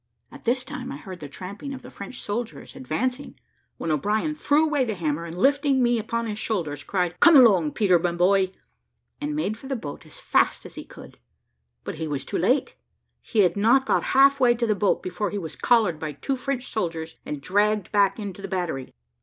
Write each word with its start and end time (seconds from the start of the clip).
At 0.31 0.45
this 0.45 0.63
time 0.63 0.91
I 0.91 0.97
heard 0.97 1.19
the 1.19 1.29
tramping 1.29 1.75
of 1.75 1.83
the 1.83 1.91
French 1.91 2.21
soldiers 2.23 2.75
advancing, 2.75 3.39
when 3.77 3.91
O'Brien 3.91 4.33
threw 4.33 4.65
away 4.65 4.83
the 4.83 4.95
hammer, 4.95 5.25
and 5.25 5.37
lifting 5.37 5.83
me 5.83 5.99
upon 5.99 6.25
his 6.25 6.39
shoulders, 6.39 6.83
cried, 6.83 7.19
"Come 7.19 7.35
along, 7.35 7.73
Peter, 7.73 7.99
my 7.99 8.11
boy," 8.11 8.49
and 9.21 9.35
made 9.35 9.57
for 9.57 9.67
the 9.67 9.75
boat 9.75 10.03
as 10.07 10.19
fast 10.19 10.65
as 10.65 10.73
he 10.73 10.85
could; 10.85 11.19
but 11.83 11.99
he 12.01 12.07
was 12.07 12.25
too 12.25 12.39
late; 12.39 12.73
he 13.21 13.41
had 13.41 13.55
not 13.55 13.85
got 13.85 14.05
half 14.17 14.39
way 14.39 14.55
to 14.55 14.65
the 14.65 14.73
boat, 14.73 15.03
before 15.03 15.29
he 15.29 15.37
was 15.37 15.55
collared 15.55 15.99
by 15.99 16.13
two 16.13 16.35
French 16.35 16.67
soldiers, 16.67 17.17
and 17.23 17.39
dragged 17.39 17.91
back 17.91 18.17
into 18.17 18.41
the 18.41 18.47
battery. 18.47 18.89